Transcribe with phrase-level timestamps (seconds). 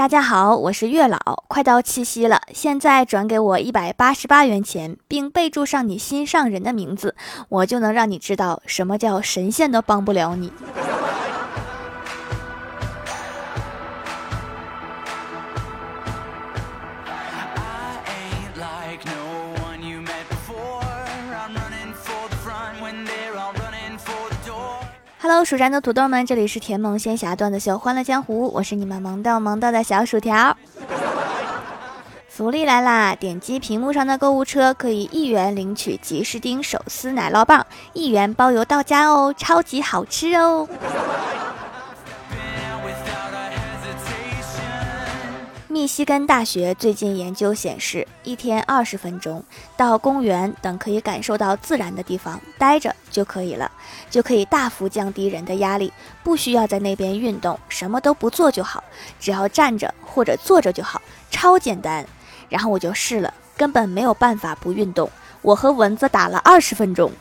[0.00, 7.14] 大家好，我是月老，快到七夕了，现在转给我一百八十八元钱，并备注上你心上人的名字，
[7.50, 10.50] 我就能让你知道什么叫神仙都帮不了你。
[25.22, 30.56] Hello，蜀山的土豆们，这里是甜萌仙侠段子秀《欢乐江湖》，我是你们萌逗萌逗的小薯条。
[32.26, 33.14] 福利来啦！
[33.14, 40.66] 点击屏幕上的购物车，可以一元领取吉士丁手撕奶酪棒，一元包邮到家哦，超级好吃哦！
[45.70, 49.40] 密西根大学最近研究显示，一天二十分钟
[49.76, 53.70] 到公园等可以感受到自然的地方待着就可以了，
[54.10, 55.92] 就可以大幅降低人的压力，
[56.24, 58.82] 不需要在那边运动，什么都不做就好，
[59.20, 62.04] 只要站着或者坐着就好，超简单。
[62.48, 65.08] 然后我就试了，根本没有办法不运动，
[65.40, 67.12] 我和蚊子打了二十分钟。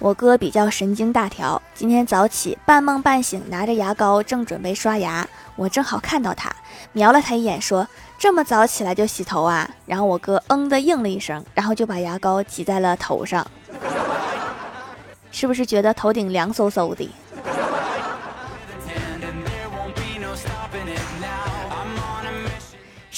[0.00, 6.50] 我哥比较神经大条，今天早起半梦半醒，拿着牙膏正准备刷牙，我正好看到他，
[6.92, 7.86] 瞄了他一眼，说
[8.18, 13.46] ：“这么早起来就洗头啊？”然后我哥嗯的应了一声，然后就把牙膏挤在了头上，
[15.30, 17.06] 是不是觉得头顶凉飕飕的？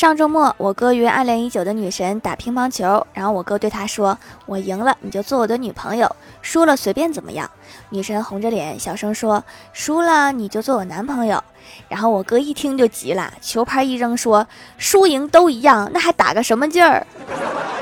[0.03, 6.11] 上周末，我哥约暗恋已久的女神打乒乓球，然后我哥对她说：“我赢了你就做我的女朋友，
[6.43, 7.49] 输了随便怎么样。”
[7.91, 11.41] 女神红着脸小声说：“输了你就做我男朋友。
[11.89, 14.45] ”然后我哥一听就急了，球拍一扔说
[14.77, 17.07] ：“输赢都一样，那还打个什么劲儿？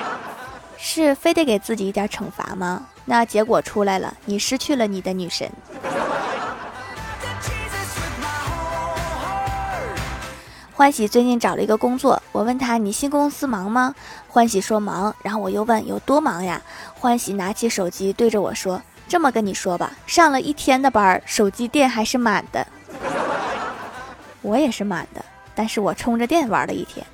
[0.77, 2.83] 是非得给自己一点惩罚吗？
[3.07, 5.51] 那结果出来了，你失去了你的女神。”
[10.81, 13.95] 欢喜最近找了一个工作，我问他：“你新公司忙吗？”
[14.28, 16.58] 欢喜说：“忙。”然后我又问：“有多忙呀？”
[16.98, 22.67] 欢喜拿起手机对着我说：“这么跟你说吧，上了一天的班，手机电还是满的。
[24.41, 25.23] 我也是满的，
[25.55, 27.05] 但是我充着电玩了一天。”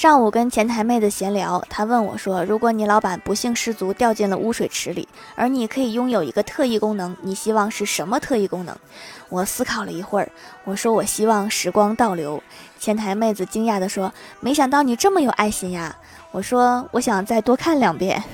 [0.00, 8.74] 上午跟前台妹子闲聊，她问我说：“如果你老板不幸失足掉进了污水池里，而你可以拥有一个特异功能，你希望是什么特异功能？”
[9.28, 10.32] 我思考了一会儿，
[10.64, 12.42] 我说：“我希望时光倒流。”
[12.80, 15.94] 前台妹子惊讶地说：“没想到你这么有爱心呀！”
[16.32, 18.24] 我说：“我想再多看两遍，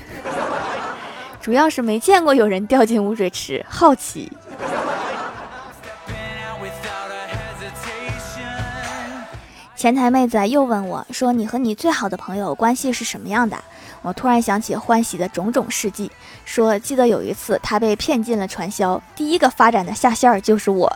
[1.41, 4.31] 主要是没见过有人掉进污水池，好奇。”
[9.77, 13.55] 前台妹子又问我说：“你和你最好的朋友关系是什么样的？”
[14.01, 16.11] 我突然想起欢喜的种种事迹，
[16.45, 20.91] 说：“记得有一次他被骗进了传销，第一个发展的下线儿就是我。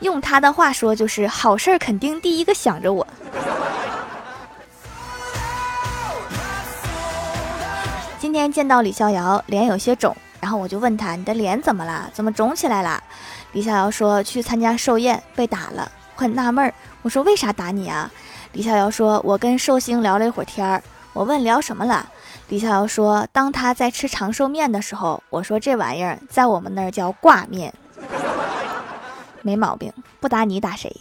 [0.00, 3.06] 用他的话说，就是好事儿肯定第一个想着我。”
[8.18, 12.08] 今天见到李逍遥，脸有些肿，然后我就问他：“你的脸怎么了？
[12.14, 13.02] 怎么肿起来了？”
[13.52, 16.74] 李逍遥说：“去参加寿宴被打了。”我很纳闷儿。
[17.02, 18.10] 我说为啥打你啊？
[18.52, 20.82] 李逍遥说：“我跟寿星聊了一会儿天儿。”
[21.14, 22.08] 我问聊什么了？
[22.48, 27.72] 李逍遥说：“当他在吃长寿面的时候，我说这玩意儿在我们那儿叫挂面，
[29.42, 29.92] 没毛病。
[30.18, 30.92] 不打你打谁？”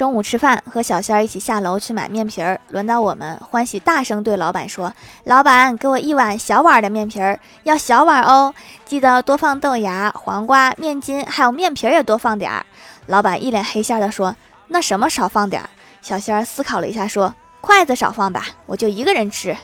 [0.00, 2.58] 中午吃饭，和小仙儿一起下楼去买面皮儿。
[2.70, 4.90] 轮到我们，欢喜大声对老板说
[5.24, 8.54] ：“老板，给我一碗小碗的面皮儿，要小碗哦，
[8.86, 12.64] 记得多放豆芽、黄瓜、面筋，还有面皮儿也多放点儿。”
[13.08, 14.34] 老板一脸黑线的说
[14.68, 15.68] ：“那什么少放点儿？”
[16.00, 19.54] 小仙儿思考了一下说：“筷子少放吧，我就一个人吃。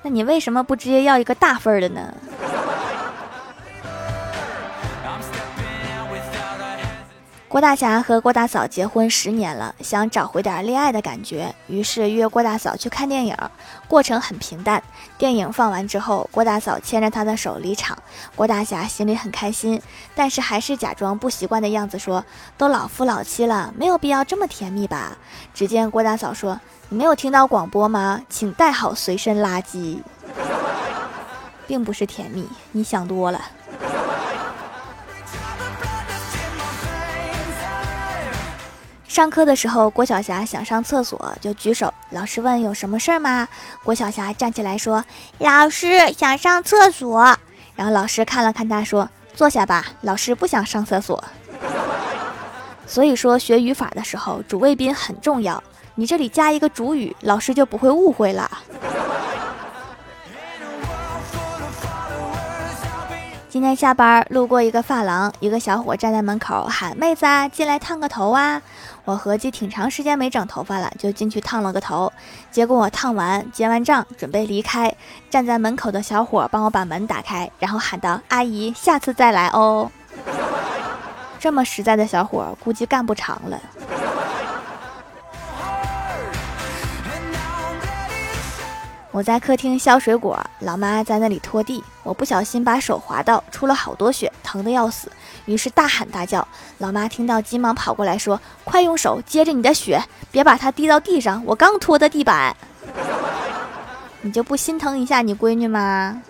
[0.00, 2.10] 那你为什么不直接要一个大份儿的呢？”
[7.56, 13.34] 郭大侠和郭大嫂结婚十年了，想找回点恋爱的感觉，于是约郭大嫂去看电影。
[13.88, 14.82] 过程很平淡。
[15.16, 17.96] 电影放完之后，郭大嫂牵着他的手离场，
[18.34, 19.80] 郭大侠心里很开心，
[20.14, 22.22] 但是还是假装不习惯的样子说
[22.58, 25.16] ：“都老夫老妻了，没有必要这么甜蜜吧？”
[25.54, 26.60] 只见郭大嫂说
[26.90, 28.20] ：“你没有听到广播吗？
[28.28, 30.00] 请带好随身垃圾。”
[31.66, 33.40] 并不是甜蜜，你想多了。
[39.16, 41.90] 上课的时候，郭晓霞想上厕所，就举手。
[42.10, 43.48] 老师问：“有什么事儿吗？”
[43.82, 45.02] 郭晓霞站起来说
[45.40, 47.34] ：“老师想上厕所。”
[47.74, 51.24] 然后老师看了看他，说：“坐下吧。”老师不想上厕所。
[52.86, 55.64] 所以说学语法的时候，主谓宾很重要。
[55.94, 58.50] 你这里加一个主语，老师就不会误会了。
[63.56, 68.60] 今天下班路过一个发廊，一个小伙站在门口喊：“妹子啊，进来烫个头啊！”
[69.06, 72.12] 我合计挺长时间没整头发了，就进去烫了个头。
[72.50, 74.94] 结果我烫完结完账准备离开，
[75.30, 79.90] 站在门口的小伙帮我把门打开，然后喊道：“阿姨，下次再来哦。”
[81.40, 83.58] 这么实在的小伙，估计干不长了。
[89.16, 95.10] 我在客厅削水果，老妈在那里拖地，我不小心把手划到，出了好多血，疼得要死，
[95.46, 96.46] 于是大喊大叫。
[96.76, 99.98] 老妈听到，急忙跑过来，说：“快用手接着你的血，
[100.30, 102.54] 别把它滴到地上，我刚拖的地板。”
[104.20, 106.20] 你就不心疼一下你闺女吗？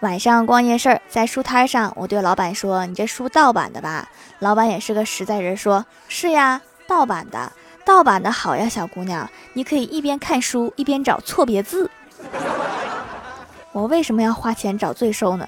[0.00, 4.08] 晚上逛夜市，在书摊上，我对老板说：“你这书盗版的吧？”
[4.40, 7.52] 老板也是个实在人，说：“是呀。”盗版的，
[7.84, 11.90] 盗版的好呀，小姑娘，你可以一边看书一边找错别字。
[13.72, 15.46] 我为什么要花钱找罪受呢？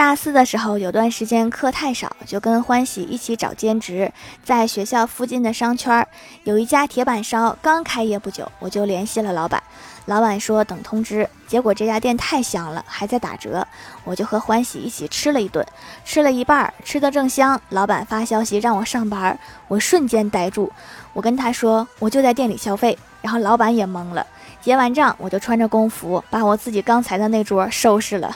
[0.00, 4.10] 大四的时候，有段时间课太少，就跟欢喜一起找兼职，
[4.42, 6.08] 在学校附近的商圈
[6.44, 9.62] 有一家铁板烧，刚开业不久，我就联系了老板。
[10.06, 13.68] 老板说等通知，结果这家店太香了，还在打折，
[14.04, 15.62] 我就和欢喜一起吃了一顿，
[16.02, 19.38] 吃了一半，吃的正香，老板发消息让我上班，
[19.68, 20.72] 我瞬间呆住，
[21.12, 24.26] 我跟他说我就在店里消费，然后老板也懵了，
[24.62, 28.34] 结完账我就穿着工服把我自己刚才的那桌收拾了，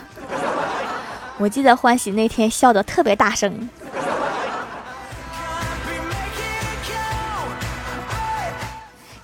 [1.38, 3.68] 我记得欢喜那天笑得特别大声。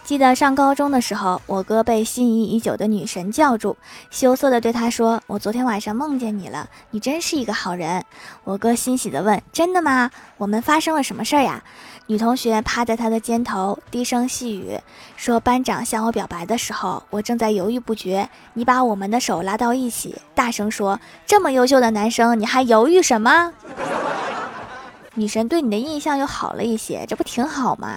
[0.02, 3.76] 记得上高中的时候，我哥被心仪已久的女神叫住，
[4.10, 8.04] 羞涩地对她说：“我昨天晚上梦见你了，你真是一个好人。”
[8.42, 10.10] 我哥欣喜地问：“真的吗？
[10.36, 11.62] 我们发生了什么事儿呀？”
[12.10, 14.76] 女同学趴在他的肩头，低声细语
[15.16, 23.52] 说：“班长向我表白的时候，我正在犹豫不决，你把我们的手拉到一起，大声说：‘这么优秀的男生，你还犹豫什么？’”
[25.14, 27.88] 女神对你的印象又好了一些，这不挺好吗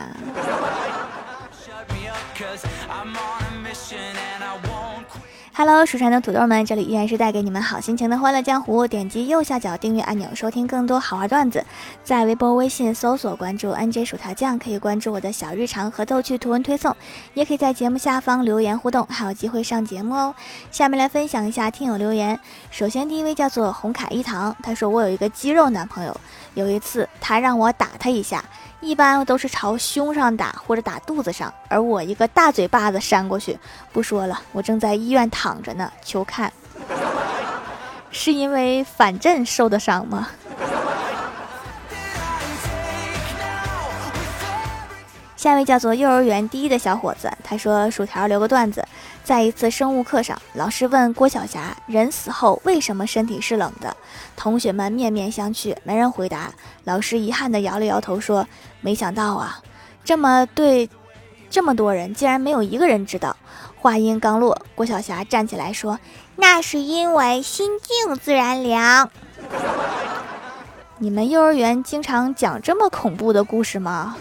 [5.55, 8.88] ？Hello，蜀山的土豆们，这里依然是带给你们好心情的欢乐江湖。
[8.88, 11.63] 点击右下角订阅按钮，收听更多好玩段子。
[12.03, 16.95] 在微博、微信搜索关注 NJ 薯条酱，可以关注我的小日常和逗趣图文推送，
[17.35, 20.33] 也可以在节目下方留言互动，还有机会上节目哦。
[20.71, 22.39] 下面来分享一下听友留言。
[22.71, 26.19] 首先第一位叫做红卡一堂，他说我有一个肌肉男朋友，
[26.55, 28.44] 有一次他让我打他一下。
[28.83, 33.57] 一般都是朝胸上打或者打肚子上，而我一个大嘴巴子扇过去。
[33.94, 36.51] 不说了，我正在医院躺着呢，求看。
[38.12, 40.27] 是因为反震受的伤吗？
[45.38, 48.82] 下一位叫做幼儿园第一的小伙子，他说：“薯条留个段子，
[49.23, 53.95] 在一次生物课上，老师问郭晓霞，人死后为什么身体是冷的？
[54.35, 56.51] 同学们面面相觑，没人回答。
[56.83, 58.45] 老师遗憾地摇了摇头，说：
[58.81, 59.59] 没想到啊，
[60.03, 60.89] 这么对，
[61.49, 63.35] 这么多人竟然没有一个人知道。
[63.79, 65.97] 话音刚落，郭晓霞站起来说：
[66.35, 69.09] 那是因为心静自然凉。
[70.98, 74.17] 你们幼儿园经常讲这么恐怖的故事吗？”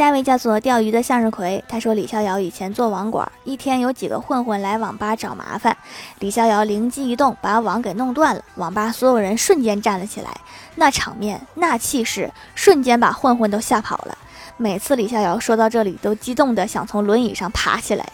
[0.00, 5.76] 下一位叫做钓鱼的向日葵，他说李逍遥以前做网管，一天有几个混混来网吧找麻烦，
[6.20, 10.30] 李逍遥灵机一动，把网给弄断了，网吧所有人瞬间站了起来，
[10.76, 14.16] 那场面那气势，瞬间把混混都吓跑了。
[14.56, 18.08] 每次李逍遥说到这里，都激动的想从轮椅上爬起来，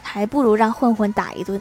[0.00, 1.60] 还不如让混混打一顿。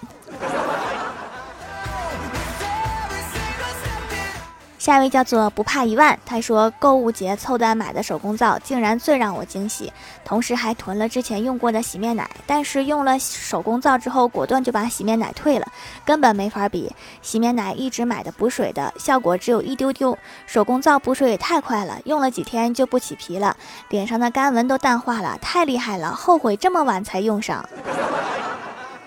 [4.84, 9.94] 下一位叫做不怕一万，他说购物节凑单买的手工皂竟然最让我惊喜，
[10.26, 15.66] 同时还囤了之前用过的洗面奶，但是用了手工皂之后，果断就把洗面奶退了，
[16.04, 16.94] 根本没法比。
[17.22, 23.56] 洗面奶一直买的补水的，效果只有一丢丢，手工皂补水也太快了，用了几天就不起皮了，
[23.88, 27.64] 脸上的干纹都淡化了，太厉害了，后悔这么晚才用上。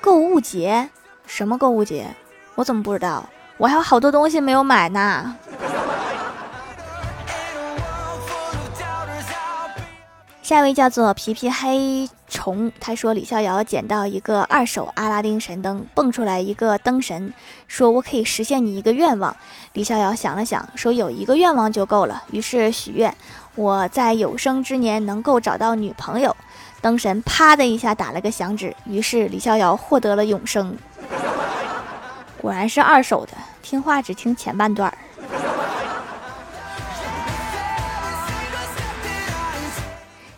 [0.01, 0.89] 购物节？
[1.27, 2.07] 什么购物节？
[2.55, 3.29] 我怎么不知道？
[3.59, 5.37] 我还有好多东西没有买呢。
[10.47, 17.35] 下一位叫做皮皮黑虫他说李逍遥捡到一个二手阿拉丁神灯，蹦出来一个灯神，
[17.67, 19.37] 说我可以实现你一个愿望。
[19.73, 23.13] 李逍遥想了想，说有一个愿望就够了，于是许愿
[23.57, 26.37] 我在有生之年能够找到女朋友。
[26.81, 30.79] 灯神啪的一下打了个响指，于是李逍遥获得了永生。
[32.41, 34.97] 果然是二手的，听话只听前半段儿。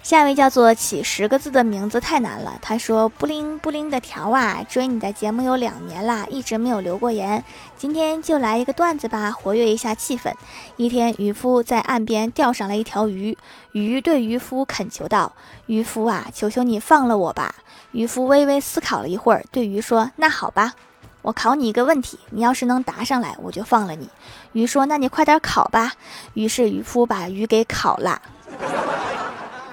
[0.09, 2.59] 下一位叫做起十个字的名字太难了。
[2.63, 7.45] 他说：“布灵布灵的条啊，追你的节目有两年啦，一直没有留过言。
[7.77, 10.33] 今天就来一个段子吧，活跃一下气氛。
[10.77, 13.37] 一天，渔夫在岸边钓上了一条鱼，
[13.73, 15.35] 鱼对渔夫恳求道
[15.69, 17.57] ：‘渔夫啊，求求你放了我吧。’
[17.93, 20.73] 渔夫微微思考了一会儿，对鱼说：‘那好吧，
[21.21, 24.09] 我考你一个问题，你要是能答上来，我就放了你。’
[24.53, 25.93] 鱼说：‘那你快点考吧。’
[26.33, 28.23] 于是渔夫把鱼给烤了。”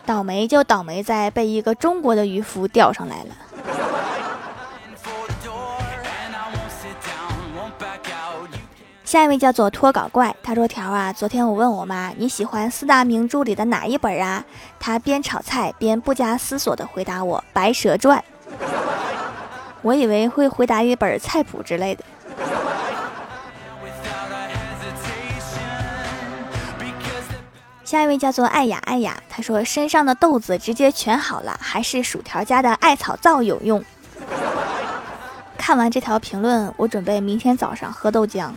[0.05, 3.29] 倒霉就倒霉在被一个中国的渔夫钓上来了。
[9.03, 14.43] 下一位叫做脱稿怪，他说：“条啊，昨天我问我妈你喜欢四大名著里的哪一本啊？
[14.79, 18.19] 她边炒菜边不加思索的回答我《白蛇传》。
[19.81, 22.03] 我以为会回答一本菜谱之类的。”
[27.85, 33.85] 下一位叫做爱雅爱雅，他说身上的豆子直接全好了，还是薯条家的艾草皂有用。
[35.55, 38.49] 看完这条评论，我准备明天早上喝豆浆。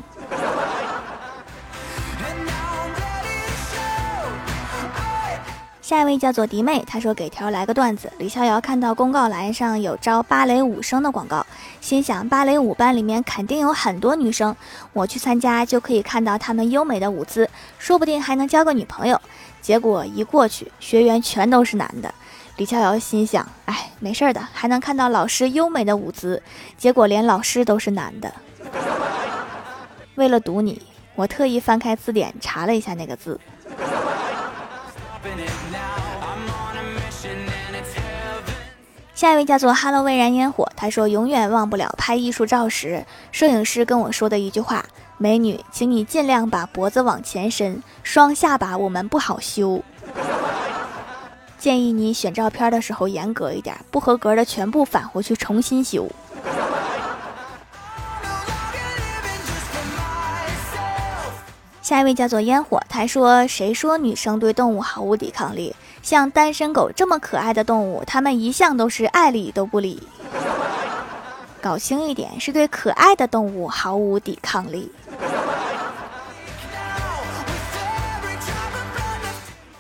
[5.88, 8.12] 下一位叫做迪妹，她说给条来个段子。
[8.18, 11.47] 李逍遥看到公告栏上有招芭蕾舞生的广告，
[11.80, 14.54] 心想芭蕾舞班里面肯定有很多女生，
[14.92, 19.18] 我去参加就可以看到她们优美的舞姿，说不定还能交个女朋友。
[19.62, 22.12] 结果一过去，学员全都是男的。
[22.59, 26.42] 李逍遥心想，哎，没事的，还能看到老师优美的舞姿。
[26.76, 28.30] 结果连老师都是男的。
[30.16, 30.83] 为了堵你，
[31.14, 33.40] 我特意翻开字典查了一下那个字。
[39.19, 44.85] 下一位叫做 “Hello 未燃烟火”，他说：“永远忘不了拍艺术照时，摄影师跟我说的一句话：
[45.17, 49.83] 美女，请你尽量把脖子往前伸，双下巴我们不好修。
[51.59, 56.09] 建议你选照片的时候严格一点，不合格的全部返回去重新修。”
[61.83, 65.75] 下一位叫做烟火，他说：“谁说女生对动物毫无抵抗力？
[66.02, 70.02] 像单身狗这么可爱的动物，它们一向都是爱理都不理。
[71.61, 74.90] 搞清一点，是对可爱的动物毫无抵抗力。”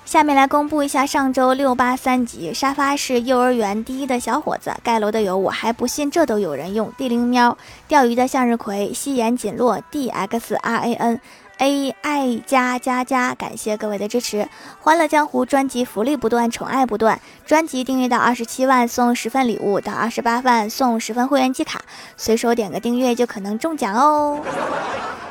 [0.04, 6.90] 下面来公布一下上周六八三级沙发是幼儿园第一的小伙子，盖楼的有我还不信这都有人用。
[6.96, 11.20] 地灵喵，钓鱼的向日葵，夕颜锦落，D X R A N。
[11.58, 14.48] A I 加加加，感谢各位的支持！
[14.80, 17.20] 欢乐江湖专辑福利不断，宠爱不断。
[17.44, 21.82] 专辑订阅到二十七万送十份礼物，到二十八万送十份会员季卡，
[22.16, 24.40] 随手点个订阅就可能中奖哦！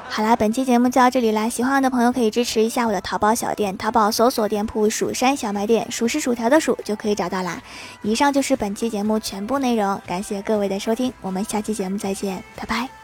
[0.10, 7.62] 好啦，本期节目就到这里啦，喜欢我的朋友可以支持一下我的淘宝小店，淘宝搜索店铺“蜀山小卖店”，数是薯条的数就可以找到啦。
[8.02, 12.97] 以上就是本期节目全部内容，感谢各位的收听，我们下期节目再见，拜拜。